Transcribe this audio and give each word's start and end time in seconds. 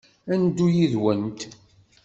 Ad 0.31 0.37
neddu 0.41 0.67
yid-went. 0.75 1.39